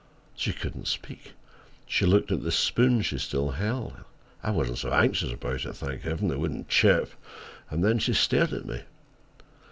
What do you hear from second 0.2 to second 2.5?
She couldn't speak. She looked at